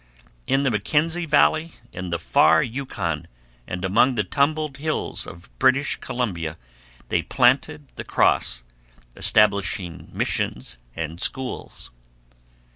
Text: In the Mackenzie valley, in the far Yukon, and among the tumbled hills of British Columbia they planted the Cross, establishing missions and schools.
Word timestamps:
In 0.47 0.63
the 0.63 0.71
Mackenzie 0.71 1.27
valley, 1.27 1.73
in 1.93 2.09
the 2.09 2.17
far 2.17 2.63
Yukon, 2.63 3.27
and 3.67 3.85
among 3.85 4.15
the 4.15 4.23
tumbled 4.23 4.77
hills 4.77 5.27
of 5.27 5.47
British 5.59 5.97
Columbia 5.97 6.57
they 7.09 7.21
planted 7.21 7.87
the 7.97 8.03
Cross, 8.03 8.63
establishing 9.15 10.09
missions 10.11 10.77
and 10.95 11.21
schools. 11.21 11.91